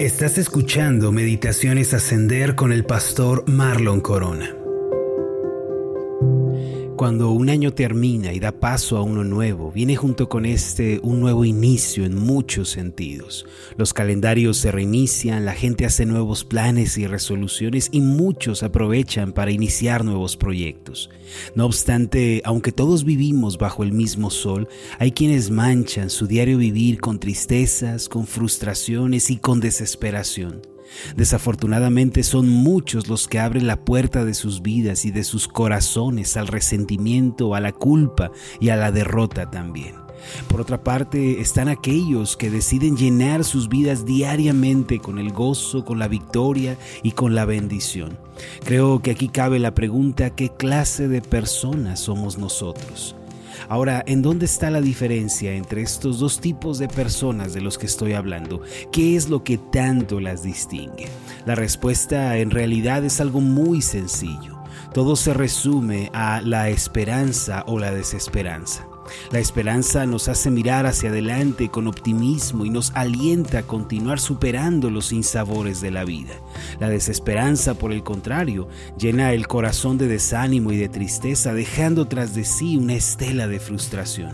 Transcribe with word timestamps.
Estás 0.00 0.38
escuchando 0.38 1.12
Meditaciones 1.12 1.94
Ascender 1.94 2.56
con 2.56 2.72
el 2.72 2.84
pastor 2.84 3.48
Marlon 3.48 4.00
Corona. 4.00 4.63
Cuando 7.04 7.32
un 7.32 7.50
año 7.50 7.74
termina 7.74 8.32
y 8.32 8.40
da 8.40 8.50
paso 8.50 8.96
a 8.96 9.02
uno 9.02 9.24
nuevo, 9.24 9.70
viene 9.70 9.94
junto 9.94 10.30
con 10.30 10.46
este 10.46 11.00
un 11.02 11.20
nuevo 11.20 11.44
inicio 11.44 12.06
en 12.06 12.14
muchos 12.14 12.70
sentidos. 12.70 13.44
Los 13.76 13.92
calendarios 13.92 14.56
se 14.56 14.72
reinician, 14.72 15.44
la 15.44 15.52
gente 15.52 15.84
hace 15.84 16.06
nuevos 16.06 16.46
planes 16.46 16.96
y 16.96 17.06
resoluciones 17.06 17.90
y 17.92 18.00
muchos 18.00 18.62
aprovechan 18.62 19.32
para 19.34 19.50
iniciar 19.50 20.02
nuevos 20.02 20.38
proyectos. 20.38 21.10
No 21.54 21.66
obstante, 21.66 22.40
aunque 22.46 22.72
todos 22.72 23.04
vivimos 23.04 23.58
bajo 23.58 23.82
el 23.82 23.92
mismo 23.92 24.30
sol, 24.30 24.66
hay 24.98 25.12
quienes 25.12 25.50
manchan 25.50 26.08
su 26.08 26.26
diario 26.26 26.56
vivir 26.56 27.02
con 27.02 27.20
tristezas, 27.20 28.08
con 28.08 28.26
frustraciones 28.26 29.28
y 29.28 29.36
con 29.36 29.60
desesperación. 29.60 30.73
Desafortunadamente 31.16 32.22
son 32.22 32.48
muchos 32.48 33.08
los 33.08 33.28
que 33.28 33.38
abren 33.38 33.66
la 33.66 33.84
puerta 33.84 34.24
de 34.24 34.34
sus 34.34 34.62
vidas 34.62 35.04
y 35.04 35.10
de 35.10 35.24
sus 35.24 35.48
corazones 35.48 36.36
al 36.36 36.48
resentimiento, 36.48 37.54
a 37.54 37.60
la 37.60 37.72
culpa 37.72 38.30
y 38.60 38.68
a 38.70 38.76
la 38.76 38.92
derrota 38.92 39.50
también. 39.50 40.04
Por 40.48 40.60
otra 40.60 40.82
parte, 40.82 41.40
están 41.40 41.68
aquellos 41.68 42.36
que 42.36 42.50
deciden 42.50 42.96
llenar 42.96 43.44
sus 43.44 43.68
vidas 43.68 44.06
diariamente 44.06 44.98
con 44.98 45.18
el 45.18 45.32
gozo, 45.32 45.84
con 45.84 45.98
la 45.98 46.08
victoria 46.08 46.78
y 47.02 47.12
con 47.12 47.34
la 47.34 47.44
bendición. 47.44 48.18
Creo 48.64 49.00
que 49.00 49.10
aquí 49.10 49.28
cabe 49.28 49.58
la 49.58 49.74
pregunta, 49.74 50.30
¿qué 50.30 50.50
clase 50.50 51.08
de 51.08 51.20
personas 51.20 52.00
somos 52.00 52.38
nosotros? 52.38 53.16
Ahora, 53.68 54.02
¿en 54.06 54.22
dónde 54.22 54.46
está 54.46 54.70
la 54.70 54.80
diferencia 54.80 55.52
entre 55.52 55.82
estos 55.82 56.18
dos 56.18 56.40
tipos 56.40 56.78
de 56.78 56.88
personas 56.88 57.54
de 57.54 57.60
los 57.60 57.78
que 57.78 57.86
estoy 57.86 58.12
hablando? 58.12 58.62
¿Qué 58.92 59.16
es 59.16 59.28
lo 59.28 59.44
que 59.44 59.58
tanto 59.58 60.20
las 60.20 60.42
distingue? 60.42 61.08
La 61.46 61.54
respuesta 61.54 62.38
en 62.38 62.50
realidad 62.50 63.04
es 63.04 63.20
algo 63.20 63.40
muy 63.40 63.82
sencillo. 63.82 64.58
Todo 64.92 65.16
se 65.16 65.34
resume 65.34 66.10
a 66.12 66.40
la 66.40 66.68
esperanza 66.68 67.64
o 67.66 67.78
la 67.78 67.90
desesperanza. 67.90 68.86
La 69.30 69.38
esperanza 69.38 70.06
nos 70.06 70.28
hace 70.28 70.50
mirar 70.50 70.86
hacia 70.86 71.10
adelante 71.10 71.68
con 71.68 71.86
optimismo 71.86 72.64
y 72.64 72.70
nos 72.70 72.92
alienta 72.94 73.58
a 73.58 73.62
continuar 73.62 74.20
superando 74.20 74.90
los 74.90 75.06
sinsabores 75.06 75.80
de 75.80 75.90
la 75.90 76.04
vida. 76.04 76.34
La 76.80 76.88
desesperanza, 76.88 77.74
por 77.74 77.92
el 77.92 78.02
contrario, 78.02 78.68
llena 78.98 79.32
el 79.32 79.46
corazón 79.46 79.98
de 79.98 80.08
desánimo 80.08 80.72
y 80.72 80.76
de 80.76 80.88
tristeza, 80.88 81.54
dejando 81.54 82.06
tras 82.06 82.34
de 82.34 82.44
sí 82.44 82.76
una 82.76 82.94
estela 82.94 83.46
de 83.46 83.60
frustración. 83.60 84.32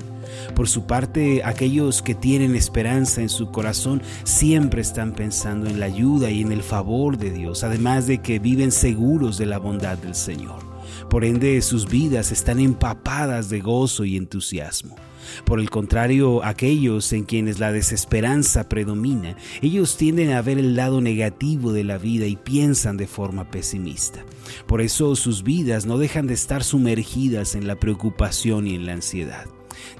Por 0.54 0.68
su 0.68 0.86
parte, 0.86 1.42
aquellos 1.44 2.02
que 2.02 2.14
tienen 2.14 2.54
esperanza 2.54 3.20
en 3.20 3.28
su 3.28 3.50
corazón 3.50 4.02
siempre 4.24 4.82
están 4.82 5.12
pensando 5.12 5.68
en 5.68 5.80
la 5.80 5.86
ayuda 5.86 6.30
y 6.30 6.42
en 6.42 6.52
el 6.52 6.62
favor 6.62 7.18
de 7.18 7.30
Dios, 7.30 7.64
además 7.64 8.06
de 8.06 8.18
que 8.18 8.38
viven 8.38 8.72
seguros 8.72 9.38
de 9.38 9.46
la 9.46 9.58
bondad 9.58 9.98
del 9.98 10.14
Señor. 10.14 10.79
Por 11.08 11.24
ende, 11.24 11.60
sus 11.62 11.88
vidas 11.88 12.32
están 12.32 12.60
empapadas 12.60 13.50
de 13.50 13.60
gozo 13.60 14.04
y 14.04 14.16
entusiasmo. 14.16 14.96
Por 15.44 15.60
el 15.60 15.70
contrario, 15.70 16.44
aquellos 16.44 17.12
en 17.12 17.24
quienes 17.24 17.58
la 17.58 17.72
desesperanza 17.72 18.68
predomina, 18.68 19.36
ellos 19.62 19.96
tienden 19.96 20.32
a 20.32 20.42
ver 20.42 20.58
el 20.58 20.76
lado 20.76 21.00
negativo 21.00 21.72
de 21.72 21.84
la 21.84 21.98
vida 21.98 22.26
y 22.26 22.36
piensan 22.36 22.96
de 22.96 23.06
forma 23.06 23.50
pesimista. 23.50 24.24
Por 24.66 24.80
eso 24.80 25.14
sus 25.16 25.42
vidas 25.42 25.86
no 25.86 25.98
dejan 25.98 26.26
de 26.26 26.34
estar 26.34 26.64
sumergidas 26.64 27.54
en 27.54 27.66
la 27.66 27.76
preocupación 27.76 28.66
y 28.66 28.74
en 28.74 28.86
la 28.86 28.94
ansiedad. 28.94 29.46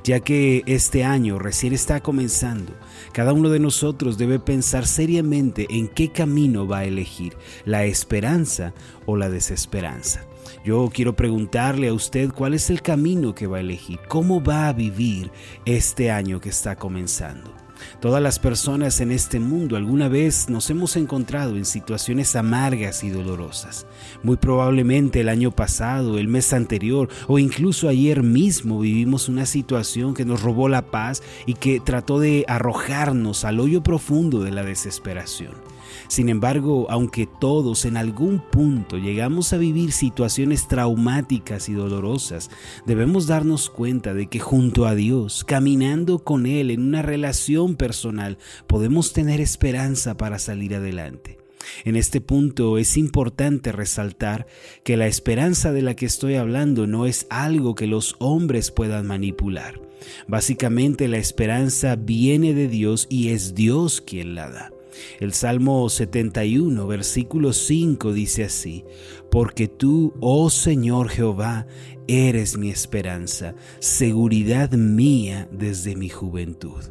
Ya 0.04 0.20
que 0.20 0.62
este 0.66 1.04
año 1.04 1.38
recién 1.38 1.72
está 1.72 2.00
comenzando, 2.00 2.72
cada 3.12 3.32
uno 3.32 3.48
de 3.48 3.60
nosotros 3.60 4.18
debe 4.18 4.38
pensar 4.38 4.86
seriamente 4.86 5.66
en 5.70 5.88
qué 5.88 6.10
camino 6.10 6.66
va 6.66 6.78
a 6.78 6.84
elegir, 6.84 7.34
la 7.64 7.84
esperanza 7.84 8.74
o 9.06 9.16
la 9.16 9.30
desesperanza. 9.30 10.26
Yo 10.64 10.90
quiero 10.92 11.14
preguntarle 11.16 11.88
a 11.88 11.94
usted 11.94 12.30
cuál 12.30 12.54
es 12.54 12.70
el 12.70 12.82
camino 12.82 13.34
que 13.34 13.46
va 13.46 13.58
a 13.58 13.60
elegir, 13.60 13.98
cómo 14.08 14.42
va 14.42 14.68
a 14.68 14.72
vivir 14.72 15.30
este 15.64 16.10
año 16.10 16.40
que 16.40 16.48
está 16.48 16.76
comenzando. 16.76 17.52
Todas 18.00 18.22
las 18.22 18.38
personas 18.38 19.00
en 19.00 19.10
este 19.10 19.40
mundo 19.40 19.76
alguna 19.76 20.08
vez 20.08 20.48
nos 20.48 20.70
hemos 20.70 20.96
encontrado 20.96 21.56
en 21.56 21.64
situaciones 21.64 22.36
amargas 22.36 23.04
y 23.04 23.10
dolorosas. 23.10 23.86
Muy 24.22 24.36
probablemente 24.36 25.20
el 25.20 25.28
año 25.28 25.50
pasado, 25.50 26.18
el 26.18 26.28
mes 26.28 26.52
anterior 26.52 27.08
o 27.28 27.38
incluso 27.38 27.88
ayer 27.88 28.22
mismo 28.22 28.80
vivimos 28.80 29.28
una 29.28 29.46
situación 29.46 30.14
que 30.14 30.24
nos 30.24 30.42
robó 30.42 30.68
la 30.68 30.82
paz 30.82 31.22
y 31.46 31.54
que 31.54 31.80
trató 31.80 32.20
de 32.20 32.44
arrojarnos 32.48 33.44
al 33.44 33.60
hoyo 33.60 33.82
profundo 33.82 34.42
de 34.42 34.50
la 34.50 34.62
desesperación. 34.62 35.69
Sin 36.10 36.28
embargo, 36.28 36.88
aunque 36.90 37.28
todos 37.28 37.84
en 37.84 37.96
algún 37.96 38.40
punto 38.40 38.98
llegamos 38.98 39.52
a 39.52 39.58
vivir 39.58 39.92
situaciones 39.92 40.66
traumáticas 40.66 41.68
y 41.68 41.72
dolorosas, 41.72 42.50
debemos 42.84 43.28
darnos 43.28 43.70
cuenta 43.70 44.12
de 44.12 44.26
que 44.26 44.40
junto 44.40 44.86
a 44.86 44.96
Dios, 44.96 45.44
caminando 45.44 46.24
con 46.24 46.46
Él 46.46 46.72
en 46.72 46.82
una 46.82 47.02
relación 47.02 47.76
personal, 47.76 48.38
podemos 48.66 49.12
tener 49.12 49.40
esperanza 49.40 50.16
para 50.16 50.40
salir 50.40 50.74
adelante. 50.74 51.38
En 51.84 51.94
este 51.94 52.20
punto 52.20 52.76
es 52.76 52.96
importante 52.96 53.70
resaltar 53.70 54.48
que 54.82 54.96
la 54.96 55.06
esperanza 55.06 55.70
de 55.70 55.82
la 55.82 55.94
que 55.94 56.06
estoy 56.06 56.34
hablando 56.34 56.88
no 56.88 57.06
es 57.06 57.28
algo 57.30 57.76
que 57.76 57.86
los 57.86 58.16
hombres 58.18 58.72
puedan 58.72 59.06
manipular. 59.06 59.80
Básicamente 60.26 61.06
la 61.06 61.18
esperanza 61.18 61.94
viene 61.94 62.52
de 62.52 62.66
Dios 62.66 63.06
y 63.08 63.28
es 63.28 63.54
Dios 63.54 64.00
quien 64.00 64.34
la 64.34 64.50
da. 64.50 64.72
El 65.18 65.32
Salmo 65.32 65.88
71, 65.88 66.86
versículo 66.86 67.52
5 67.52 68.12
dice 68.12 68.44
así, 68.44 68.84
Porque 69.30 69.68
tú, 69.68 70.14
oh 70.20 70.50
Señor 70.50 71.08
Jehová, 71.08 71.66
eres 72.06 72.56
mi 72.56 72.70
esperanza, 72.70 73.54
seguridad 73.78 74.72
mía 74.72 75.48
desde 75.52 75.96
mi 75.96 76.08
juventud. 76.08 76.82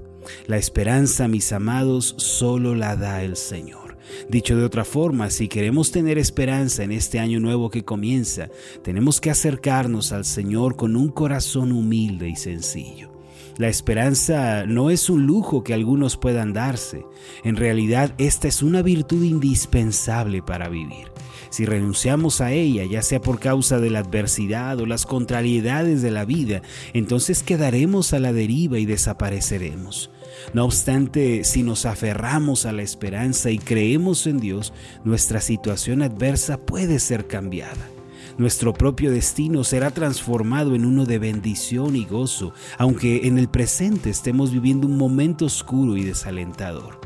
La 0.47 0.57
esperanza, 0.57 1.27
mis 1.27 1.51
amados, 1.51 2.15
solo 2.17 2.75
la 2.75 2.95
da 2.95 3.23
el 3.23 3.35
Señor. 3.35 3.97
Dicho 4.29 4.55
de 4.55 4.63
otra 4.63 4.85
forma, 4.85 5.29
si 5.29 5.47
queremos 5.47 5.91
tener 5.91 6.17
esperanza 6.17 6.83
en 6.83 6.91
este 6.91 7.19
año 7.19 7.39
nuevo 7.39 7.69
que 7.69 7.83
comienza, 7.83 8.49
tenemos 8.83 9.21
que 9.21 9.29
acercarnos 9.29 10.11
al 10.11 10.25
Señor 10.25 10.75
con 10.75 10.95
un 10.95 11.09
corazón 11.09 11.71
humilde 11.71 12.29
y 12.29 12.35
sencillo. 12.35 13.18
La 13.59 13.67
esperanza 13.67 14.65
no 14.65 14.89
es 14.89 15.09
un 15.09 15.25
lujo 15.25 15.65
que 15.65 15.73
algunos 15.73 16.15
puedan 16.15 16.53
darse. 16.53 17.05
En 17.43 17.57
realidad, 17.57 18.15
esta 18.17 18.47
es 18.47 18.63
una 18.63 18.81
virtud 18.81 19.21
indispensable 19.21 20.41
para 20.41 20.69
vivir. 20.69 21.11
Si 21.49 21.65
renunciamos 21.65 22.39
a 22.39 22.53
ella, 22.53 22.85
ya 22.85 23.01
sea 23.01 23.19
por 23.19 23.41
causa 23.41 23.81
de 23.81 23.89
la 23.89 23.99
adversidad 23.99 24.79
o 24.79 24.85
las 24.85 25.05
contrariedades 25.05 26.01
de 26.01 26.09
la 26.09 26.23
vida, 26.23 26.61
entonces 26.93 27.43
quedaremos 27.43 28.13
a 28.13 28.19
la 28.19 28.31
deriva 28.31 28.79
y 28.79 28.85
desapareceremos. 28.85 30.09
No 30.53 30.63
obstante, 30.63 31.43
si 31.43 31.61
nos 31.61 31.85
aferramos 31.85 32.65
a 32.65 32.71
la 32.71 32.83
esperanza 32.83 33.51
y 33.51 33.57
creemos 33.57 34.25
en 34.25 34.39
Dios, 34.39 34.71
nuestra 35.03 35.41
situación 35.41 36.01
adversa 36.01 36.59
puede 36.59 36.97
ser 36.99 37.27
cambiada. 37.27 37.98
Nuestro 38.39 38.71
propio 38.71 39.11
destino 39.11 39.65
será 39.65 39.91
transformado 39.91 40.73
en 40.73 40.85
uno 40.85 41.05
de 41.05 41.19
bendición 41.19 41.97
y 41.97 42.05
gozo, 42.05 42.53
aunque 42.77 43.27
en 43.27 43.37
el 43.37 43.49
presente 43.49 44.09
estemos 44.09 44.53
viviendo 44.53 44.87
un 44.87 44.95
momento 44.95 45.43
oscuro 45.43 45.97
y 45.97 46.05
desalentador. 46.05 47.01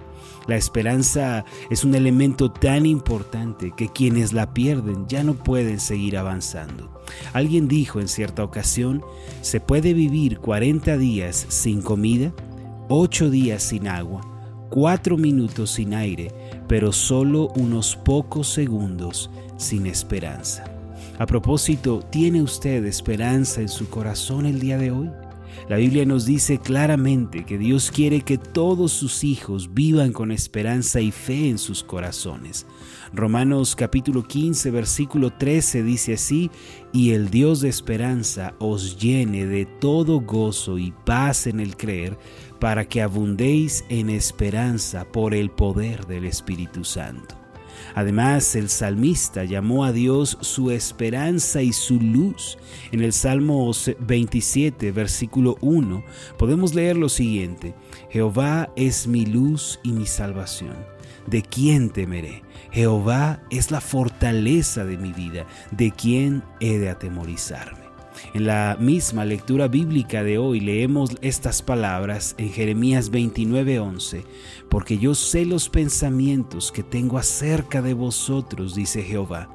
La 0.45 0.57
esperanza 0.57 1.44
es 1.71 1.83
un 1.83 1.95
elemento 1.95 2.51
tan 2.51 2.85
importante 2.85 3.73
que 3.75 3.89
quienes 3.89 4.31
la 4.31 4.53
pierden 4.53 5.07
ya 5.07 5.23
no 5.23 5.33
pueden 5.33 5.79
seguir 5.79 6.17
avanzando. 6.17 7.01
Alguien 7.33 7.67
dijo 7.67 8.00
en 8.00 8.09
cierta 8.09 8.44
ocasión, 8.44 9.01
se 9.41 9.59
puede 9.59 9.95
vivir 9.95 10.38
40 10.38 11.00
días 11.00 11.47
sin 11.50 11.81
comida, 11.81 12.31
8 12.89 13.31
días 13.31 13.63
sin 13.63 13.88
agua, 13.88 14.21
4 14.69 15.17
minutos 15.17 15.71
sin 15.71 15.95
aire, 15.95 16.31
pero 16.68 16.91
solo 16.91 17.47
unos 17.56 17.95
pocos 17.95 18.50
segundos 18.50 19.31
sin 19.57 19.88
esperanza. 19.88 20.73
A 21.19 21.25
propósito, 21.25 22.01
¿tiene 22.09 22.41
usted 22.41 22.85
esperanza 22.85 23.61
en 23.61 23.69
su 23.69 23.89
corazón 23.89 24.45
el 24.45 24.59
día 24.59 24.77
de 24.77 24.91
hoy? 24.91 25.09
La 25.69 25.77
Biblia 25.77 26.05
nos 26.05 26.25
dice 26.25 26.57
claramente 26.57 27.45
que 27.45 27.57
Dios 27.57 27.91
quiere 27.91 28.21
que 28.21 28.38
todos 28.38 28.91
sus 28.91 29.23
hijos 29.23 29.73
vivan 29.73 30.11
con 30.11 30.31
esperanza 30.31 31.00
y 31.00 31.11
fe 31.11 31.50
en 31.50 31.57
sus 31.57 31.83
corazones. 31.83 32.65
Romanos 33.13 33.75
capítulo 33.75 34.27
15 34.27 34.71
versículo 34.71 35.31
13 35.31 35.83
dice 35.83 36.13
así, 36.13 36.51
y 36.91 37.11
el 37.11 37.29
Dios 37.29 37.61
de 37.61 37.69
esperanza 37.69 38.55
os 38.59 38.97
llene 38.97 39.45
de 39.45 39.65
todo 39.65 40.19
gozo 40.19 40.77
y 40.77 40.91
paz 41.05 41.47
en 41.47 41.59
el 41.59 41.77
creer, 41.77 42.17
para 42.59 42.85
que 42.85 43.01
abundéis 43.01 43.85
en 43.89 44.09
esperanza 44.09 45.05
por 45.05 45.33
el 45.33 45.50
poder 45.50 46.05
del 46.07 46.25
Espíritu 46.25 46.83
Santo. 46.83 47.43
Además, 47.95 48.56
el 48.56 48.69
salmista 48.69 49.44
llamó 49.44 49.85
a 49.85 49.91
Dios 49.91 50.38
su 50.41 50.71
esperanza 50.71 51.62
y 51.62 51.74
su 51.74 52.00
luz. 52.00 52.57
En 52.91 53.01
el 53.01 53.13
Salmo 53.13 53.71
27, 54.00 54.91
versículo 54.91 55.57
1, 55.62 56.03
podemos 56.38 56.74
leer 56.74 56.97
lo 56.97 57.09
siguiente, 57.09 57.74
Jehová 58.09 58.71
es 58.75 59.07
mi 59.07 59.25
luz 59.25 59.80
y 59.83 59.91
mi 59.91 60.06
salvación. 60.06 60.75
¿De 61.27 61.41
quién 61.41 61.89
temeré? 61.89 62.44
Jehová 62.71 63.41
es 63.50 63.71
la 63.71 63.81
fortaleza 63.81 64.83
de 64.83 64.97
mi 64.97 65.13
vida. 65.13 65.45
¿De 65.71 65.91
quién 65.91 66.44
he 66.59 66.77
de 66.79 66.89
atemorizarme? 66.89 67.82
En 68.34 68.46
la 68.48 68.78
misma 68.80 69.25
lectura 69.25 69.68
bíblica 69.68 70.24
de 70.24 70.38
hoy 70.38 70.60
leemos 70.60 71.12
estas 71.22 71.62
palabras 71.62 72.36
en 72.38 72.50
Jeremías 72.50 73.12
29:11, 73.12 74.24
porque 74.70 74.98
yo 74.98 75.14
sé 75.14 75.46
los 75.46 75.70
pensamientos 75.70 76.72
que 76.72 76.84
tengo 76.84 77.18
acerca 77.18 77.81
de 77.81 77.94
vosotros, 77.94 78.75
dice 78.75 79.04
Jehová, 79.04 79.50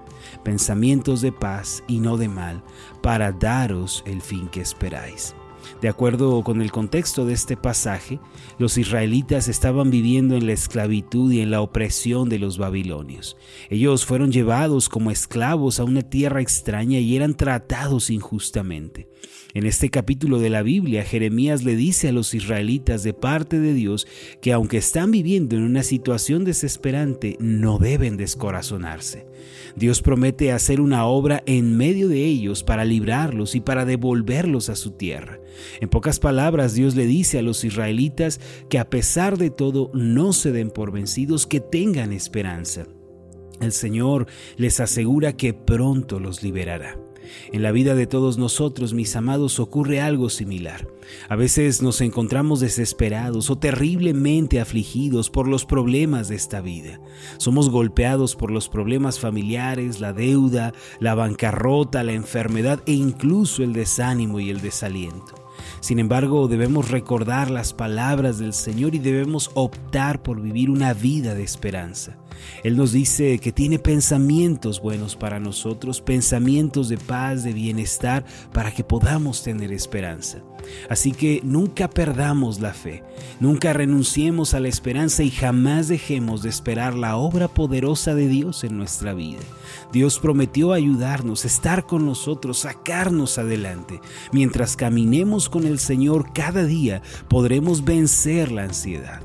pensamientos 0.45 1.21
de 1.21 1.33
paz 1.33 1.83
y 1.89 1.99
no 1.99 2.17
de 2.17 2.29
mal, 2.29 2.63
para 3.03 3.33
daros 3.33 4.03
el 4.07 4.23
fin 4.23 4.49
que 4.49 4.61
esperáis. 4.61 5.35
De 5.81 5.89
acuerdo 5.89 6.43
con 6.43 6.63
el 6.63 6.73
contexto 6.73 7.25
de 7.25 7.35
este 7.35 7.57
pasaje, 7.57 8.21
los 8.59 8.79
israelitas 8.79 9.49
estaban 9.49 9.91
viviendo 9.91 10.37
en 10.37 10.47
la 10.47 10.53
esclavitud 10.53 11.33
y 11.33 11.41
en 11.41 11.51
la 11.51 11.61
opresión 11.61 12.29
de 12.29 12.39
los 12.39 12.59
babilonios. 12.59 13.37
Ellos 13.71 14.05
fueron 14.05 14.33
llevados 14.33 14.89
como 14.89 15.11
esclavos 15.11 15.81
a 15.81 15.85
una 15.85 16.03
tierra 16.03 16.41
extraña 16.41 16.99
y 16.99 17.17
eran 17.17 17.35
tratados 17.35 18.11
injustamente. 18.11 19.09
En 19.59 19.67
este 19.67 19.91
capítulo 19.91 20.39
de 20.39 20.51
la 20.51 20.63
Biblia, 20.63 21.03
Jeremías 21.03 21.65
le 21.65 21.75
dice 21.75 22.07
a 22.07 22.13
los 22.13 22.33
israelitas 22.33 23.03
de 23.03 23.13
parte 23.13 23.59
de 23.59 23.75
Dios 23.75 24.07
que 24.41 24.53
aunque 24.53 24.77
están 24.77 25.11
viviendo 25.11 25.57
en 25.57 25.63
una 25.63 25.83
situación 25.83 26.45
desesperante, 26.45 27.37
no 27.41 27.81
deben 27.81 28.17
descorazonarse. 28.17 29.27
Dios 29.75 30.01
promete 30.01 30.53
hacer 30.53 30.81
una 30.81 31.07
obra 31.07 31.43
en 31.45 31.77
medio 31.77 32.09
de 32.09 32.25
ellos 32.25 32.63
para 32.63 32.85
librarlos 32.85 33.57
y 33.57 33.61
para 33.61 33.85
devolverlos 33.85 34.69
a 34.69 34.77
su 34.77 34.93
tierra. 34.93 35.41
En 35.81 35.89
pocas 35.89 36.21
palabras, 36.21 36.75
Dios 36.75 36.95
le 36.95 37.07
dice 37.07 37.41
a 37.41 37.43
los 37.43 37.65
israelitas 37.65 38.41
que 38.69 38.79
a 38.79 38.89
pesar 38.89 39.39
de 39.39 39.51
todo 39.51 39.91
no 39.93 40.33
se 40.33 40.53
den 40.53 40.71
por 40.71 40.93
vencidos, 40.93 41.49
que 41.49 41.59
tengan 41.59 42.13
esperanza. 42.13 42.87
El 43.61 43.73
Señor 43.73 44.29
les 44.57 44.79
asegura 44.79 45.37
que 45.37 45.53
pronto 45.53 46.21
los 46.21 46.45
liberará. 46.45 46.97
En 47.53 47.63
la 47.63 47.73
vida 47.73 47.95
de 47.95 48.07
todos 48.07 48.39
nosotros, 48.39 48.95
mis 48.95 49.17
amados, 49.17 49.61
ocurre 49.61 50.01
algo 50.01 50.31
similar. 50.31 50.89
A 51.29 51.37
veces 51.37 51.83
nos 51.83 52.01
encontramos 52.01 52.61
desesperados 52.61 53.51
o 53.51 53.57
terriblemente 53.57 54.61
afligidos 54.61 55.31
por 55.31 55.49
los 55.49 55.65
problemas 55.65 56.29
de 56.29 56.37
esta 56.37 56.61
vida. 56.61 57.01
Somos 57.39 57.71
golpeados 57.71 58.37
por 58.37 58.51
los 58.51 58.69
problemas 58.69 59.19
familiares, 59.19 60.01
la 60.01 60.13
deuda, 60.13 60.73
la 61.01 61.15
bancarrota, 61.15 62.05
la 62.05 62.13
enfermedad 62.13 62.81
e 62.87 62.93
incluso 62.93 63.63
el 63.63 63.73
desánimo 63.73 64.41
y 64.41 64.51
el 64.51 64.61
desaliento. 64.61 65.48
Sin 65.81 65.99
embargo, 65.99 66.49
debemos 66.49 66.91
recordar 66.91 67.51
las 67.51 67.73
palabras 67.73 68.39
del 68.39 68.53
Señor 68.53 68.95
y 68.95 68.99
debemos 68.99 69.51
optar 69.55 70.23
por 70.23 70.41
vivir 70.41 70.71
una 70.71 70.95
vida 70.95 71.35
de 71.35 71.43
esperanza. 71.43 72.17
Él 72.63 72.77
nos 72.77 72.93
dice 72.93 73.39
que 73.39 73.53
tiene 73.53 73.79
pensamientos 73.79 74.81
buenos 74.81 75.17
para 75.17 75.41
nosotros, 75.41 76.01
pensamientos 76.01 76.89
de 76.89 76.99
paz, 76.99 77.43
de 77.43 77.53
bienestar, 77.53 78.25
para 78.53 78.73
que 78.73 78.85
podamos 78.85 79.43
tener 79.43 79.73
esperanza. 79.73 80.43
Así 80.89 81.13
que 81.13 81.41
nunca 81.45 81.89
perdamos 81.89 82.61
la 82.61 82.75
fe, 82.75 83.03
nunca 83.41 83.73
renunciemos 83.73 84.55
a 84.55 84.61
la 84.61 84.69
esperanza 84.69 85.23
y 85.23 85.31
jamás 85.31 85.89
dejemos 85.89 86.43
de 86.43 86.49
esperar 86.49 86.95
la 86.95 87.17
obra 87.17 87.49
poderosa 87.49 88.15
de 88.15 88.29
Dios 88.29 88.65
en 88.65 88.77
nuestra 88.77 89.15
vida. 89.15 89.39
Dios 89.93 90.19
prometió 90.19 90.73
ayudarnos, 90.73 91.45
estar 91.45 91.87
con 91.87 92.05
nosotros, 92.05 92.59
sacarnos 92.59 93.39
adelante. 93.39 94.01
Mientras 94.33 94.77
caminemos 94.77 95.49
con 95.49 95.65
el 95.69 95.79
Señor 95.79 96.33
cada 96.33 96.65
día, 96.65 97.03
podremos 97.29 97.85
vencer 97.85 98.51
la 98.51 98.65
ansiedad. 98.65 99.23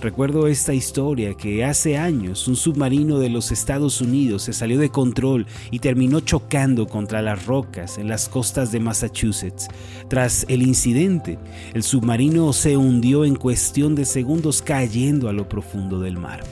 Recuerdo 0.00 0.48
esta 0.48 0.74
historia 0.74 1.34
que 1.34 1.64
hace 1.64 1.96
años 1.96 2.48
un 2.48 2.56
submarino 2.56 3.18
de 3.18 3.28
los 3.28 3.52
Estados 3.52 4.00
Unidos 4.00 4.42
se 4.42 4.52
salió 4.52 4.78
de 4.78 4.88
control 4.88 5.46
y 5.70 5.78
terminó 5.78 6.20
chocando 6.20 6.86
contra 6.86 7.22
las 7.22 7.46
rocas 7.46 7.98
en 7.98 8.08
las 8.08 8.28
costas 8.28 8.72
de 8.72 8.80
Massachusetts. 8.80 9.68
Tras 10.08 10.44
el 10.48 10.62
incidente, 10.62 11.38
el 11.72 11.84
submarino 11.84 12.52
se 12.52 12.76
hundió 12.76 13.24
en 13.24 13.36
cuestión 13.36 13.94
de 13.94 14.04
segundos 14.04 14.60
cayendo 14.60 15.28
a 15.28 15.32
lo 15.32 15.48
profundo 15.48 16.00
del 16.00 16.18
mar. 16.18 16.42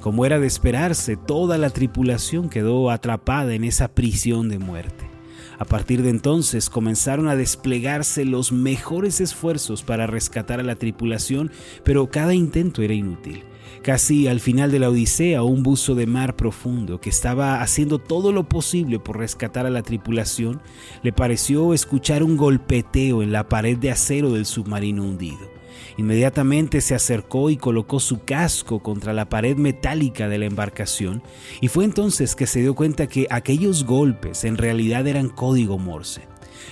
Como 0.00 0.24
era 0.24 0.38
de 0.38 0.46
esperarse, 0.46 1.16
toda 1.16 1.58
la 1.58 1.70
tripulación 1.70 2.48
quedó 2.48 2.90
atrapada 2.90 3.54
en 3.54 3.64
esa 3.64 3.88
prisión 3.88 4.48
de 4.48 4.58
muerte. 4.58 5.13
A 5.58 5.64
partir 5.64 6.02
de 6.02 6.10
entonces 6.10 6.70
comenzaron 6.70 7.28
a 7.28 7.36
desplegarse 7.36 8.24
los 8.24 8.52
mejores 8.52 9.20
esfuerzos 9.20 9.82
para 9.82 10.06
rescatar 10.06 10.60
a 10.60 10.64
la 10.64 10.76
tripulación, 10.76 11.50
pero 11.84 12.10
cada 12.10 12.34
intento 12.34 12.82
era 12.82 12.94
inútil. 12.94 13.44
Casi 13.82 14.28
al 14.28 14.40
final 14.40 14.72
de 14.72 14.78
la 14.78 14.88
Odisea, 14.88 15.42
un 15.42 15.62
buzo 15.62 15.94
de 15.94 16.06
mar 16.06 16.36
profundo 16.36 17.00
que 17.00 17.10
estaba 17.10 17.60
haciendo 17.60 17.98
todo 17.98 18.32
lo 18.32 18.48
posible 18.48 18.98
por 18.98 19.18
rescatar 19.18 19.66
a 19.66 19.70
la 19.70 19.82
tripulación, 19.82 20.62
le 21.02 21.12
pareció 21.12 21.74
escuchar 21.74 22.22
un 22.22 22.36
golpeteo 22.36 23.22
en 23.22 23.30
la 23.30 23.48
pared 23.48 23.76
de 23.76 23.90
acero 23.90 24.32
del 24.32 24.46
submarino 24.46 25.04
hundido. 25.04 25.63
Inmediatamente 25.96 26.80
se 26.80 26.94
acercó 26.94 27.50
y 27.50 27.56
colocó 27.56 28.00
su 28.00 28.24
casco 28.24 28.80
contra 28.80 29.12
la 29.12 29.28
pared 29.28 29.56
metálica 29.56 30.28
de 30.28 30.38
la 30.38 30.46
embarcación 30.46 31.22
y 31.60 31.68
fue 31.68 31.84
entonces 31.84 32.34
que 32.34 32.46
se 32.46 32.60
dio 32.60 32.74
cuenta 32.74 33.06
que 33.06 33.26
aquellos 33.30 33.84
golpes 33.84 34.44
en 34.44 34.56
realidad 34.56 35.06
eran 35.06 35.28
código 35.28 35.78
Morse. 35.78 36.22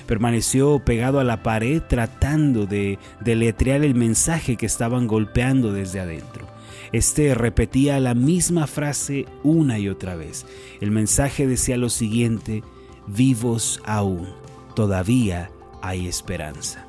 Permaneció 0.07 0.81
pegado 0.85 1.21
a 1.21 1.25
la 1.25 1.43
pared 1.43 1.83
tratando 1.89 2.67
de 2.67 2.99
deletrear 3.21 3.85
el 3.85 3.95
mensaje 3.95 4.57
que 4.57 4.67
estaban 4.67 5.07
golpeando 5.07 5.73
desde 5.73 6.01
adentro. 6.01 6.47
Este 6.93 7.35
repetía 7.35 8.01
la 8.01 8.15
misma 8.15 8.67
frase 8.67 9.27
una 9.43 9.79
y 9.79 9.89
otra 9.89 10.15
vez. 10.15 10.45
El 10.81 10.91
mensaje 10.91 11.47
decía 11.47 11.77
lo 11.77 11.89
siguiente, 11.89 12.63
vivos 13.07 13.81
aún, 13.85 14.29
todavía 14.75 15.51
hay 15.81 16.07
esperanza. 16.07 16.87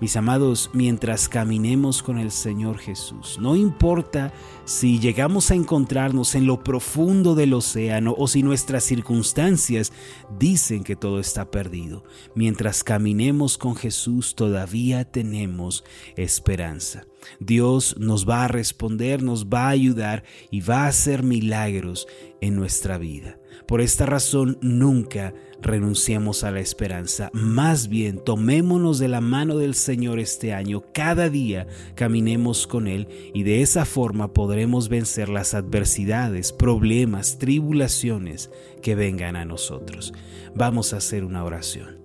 Mis 0.00 0.16
amados, 0.16 0.70
mientras 0.72 1.28
caminemos 1.28 2.02
con 2.02 2.18
el 2.18 2.30
Señor 2.30 2.78
Jesús, 2.78 3.38
no 3.40 3.56
importa 3.56 4.32
si 4.64 4.98
llegamos 4.98 5.50
a 5.50 5.54
encontrarnos 5.54 6.34
en 6.34 6.46
lo 6.46 6.62
profundo 6.62 7.34
del 7.34 7.54
océano 7.54 8.14
o 8.16 8.28
si 8.28 8.42
nuestras 8.42 8.84
circunstancias 8.84 9.92
dicen 10.38 10.84
que 10.84 10.96
todo 10.96 11.20
está 11.20 11.50
perdido, 11.50 12.04
mientras 12.34 12.84
caminemos 12.84 13.58
con 13.58 13.76
Jesús 13.76 14.34
todavía 14.34 15.04
tenemos 15.04 15.84
esperanza. 16.16 17.06
Dios 17.38 17.96
nos 17.98 18.28
va 18.28 18.44
a 18.44 18.48
responder, 18.48 19.22
nos 19.22 19.46
va 19.46 19.66
a 19.66 19.70
ayudar 19.70 20.24
y 20.50 20.60
va 20.60 20.84
a 20.84 20.88
hacer 20.88 21.22
milagros 21.22 22.06
en 22.40 22.56
nuestra 22.56 22.98
vida. 22.98 23.38
Por 23.66 23.80
esta 23.80 24.06
razón 24.06 24.58
nunca 24.60 25.34
renunciemos 25.60 26.44
a 26.44 26.50
la 26.50 26.60
esperanza. 26.60 27.30
Más 27.32 27.88
bien, 27.88 28.18
tomémonos 28.18 28.98
de 28.98 29.08
la 29.08 29.20
mano 29.20 29.56
del 29.56 29.74
Señor 29.74 30.18
este 30.18 30.52
año. 30.52 30.82
Cada 30.92 31.28
día 31.28 31.66
caminemos 31.94 32.66
con 32.66 32.86
Él 32.86 33.08
y 33.32 33.44
de 33.44 33.62
esa 33.62 33.84
forma 33.84 34.32
podremos 34.32 34.88
vencer 34.88 35.28
las 35.28 35.54
adversidades, 35.54 36.52
problemas, 36.52 37.38
tribulaciones 37.38 38.50
que 38.82 38.94
vengan 38.94 39.36
a 39.36 39.44
nosotros. 39.44 40.12
Vamos 40.54 40.92
a 40.92 40.98
hacer 40.98 41.24
una 41.24 41.44
oración. 41.44 41.98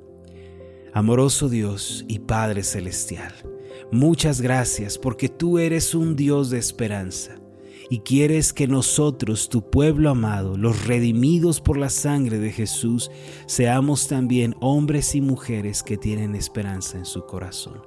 Amoroso 0.94 1.50
Dios 1.50 2.06
y 2.08 2.20
Padre 2.20 2.64
Celestial, 2.64 3.34
muchas 3.92 4.42
gracias 4.42 4.98
porque 4.98 5.30
tú 5.30 5.60
eres 5.60 5.94
un 5.94 6.16
Dios 6.16 6.50
de 6.50 6.58
esperanza 6.58 7.40
y 7.90 8.00
quieres 8.00 8.54
que 8.54 8.68
nosotros, 8.68 9.50
tu 9.50 9.70
pueblo 9.70 10.10
amado, 10.10 10.58
los 10.58 10.86
redimidos 10.86 11.62
por 11.62 11.78
la 11.78 11.90
sangre 11.90 12.40
de 12.40 12.52
Jesús, 12.52 13.12
seamos 13.46 14.08
también 14.08 14.56
hombres 14.60 15.16
y 15.16 15.22
mujeres 15.22 15.84
que 15.84 15.98
tienen 15.98 16.36
esperanza 16.36 16.98
en 16.98 17.06
su 17.06 17.26
corazón. 17.26 17.82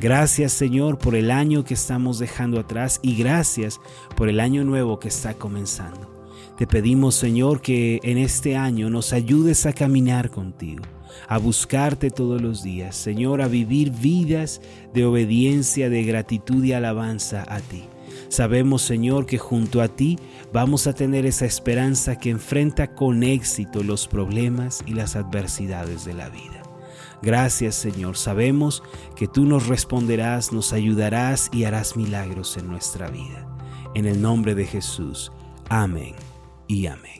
Gracias 0.00 0.52
Señor 0.52 0.98
por 0.98 1.14
el 1.14 1.30
año 1.30 1.64
que 1.64 1.74
estamos 1.74 2.18
dejando 2.18 2.60
atrás 2.60 3.00
y 3.02 3.16
gracias 3.16 3.80
por 4.16 4.28
el 4.28 4.40
año 4.40 4.64
nuevo 4.64 4.98
que 4.98 5.08
está 5.08 5.34
comenzando. 5.34 6.10
Te 6.56 6.66
pedimos 6.66 7.14
Señor 7.14 7.60
que 7.60 8.00
en 8.02 8.18
este 8.18 8.56
año 8.56 8.90
nos 8.90 9.12
ayudes 9.12 9.66
a 9.66 9.72
caminar 9.72 10.30
contigo 10.30 10.84
a 11.28 11.38
buscarte 11.38 12.10
todos 12.10 12.40
los 12.40 12.62
días, 12.62 12.96
Señor, 12.96 13.42
a 13.42 13.48
vivir 13.48 13.90
vidas 13.90 14.60
de 14.94 15.04
obediencia, 15.04 15.90
de 15.90 16.02
gratitud 16.04 16.64
y 16.64 16.72
alabanza 16.72 17.44
a 17.48 17.60
ti. 17.60 17.84
Sabemos, 18.30 18.82
Señor, 18.82 19.26
que 19.26 19.38
junto 19.38 19.82
a 19.82 19.88
ti 19.88 20.16
vamos 20.52 20.86
a 20.86 20.92
tener 20.92 21.26
esa 21.26 21.46
esperanza 21.46 22.16
que 22.16 22.30
enfrenta 22.30 22.94
con 22.94 23.24
éxito 23.24 23.82
los 23.82 24.06
problemas 24.06 24.84
y 24.86 24.94
las 24.94 25.16
adversidades 25.16 26.04
de 26.04 26.14
la 26.14 26.28
vida. 26.28 26.62
Gracias, 27.22 27.74
Señor. 27.74 28.16
Sabemos 28.16 28.84
que 29.16 29.26
tú 29.26 29.46
nos 29.46 29.66
responderás, 29.66 30.52
nos 30.52 30.72
ayudarás 30.72 31.50
y 31.52 31.64
harás 31.64 31.96
milagros 31.96 32.56
en 32.56 32.68
nuestra 32.68 33.10
vida. 33.10 33.46
En 33.96 34.06
el 34.06 34.22
nombre 34.22 34.54
de 34.54 34.64
Jesús. 34.64 35.32
Amén 35.68 36.14
y 36.68 36.86
amén. 36.86 37.19